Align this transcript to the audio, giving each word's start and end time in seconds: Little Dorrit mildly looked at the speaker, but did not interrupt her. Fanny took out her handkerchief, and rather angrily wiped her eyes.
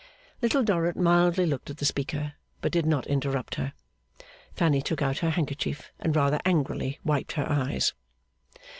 Little 0.41 0.63
Dorrit 0.63 0.95
mildly 0.97 1.45
looked 1.45 1.69
at 1.69 1.77
the 1.77 1.85
speaker, 1.85 2.33
but 2.59 2.71
did 2.71 2.87
not 2.87 3.05
interrupt 3.05 3.53
her. 3.53 3.73
Fanny 4.55 4.81
took 4.81 4.99
out 5.03 5.19
her 5.19 5.29
handkerchief, 5.29 5.91
and 5.99 6.15
rather 6.15 6.39
angrily 6.43 6.97
wiped 7.03 7.33
her 7.33 7.47
eyes. 7.47 7.93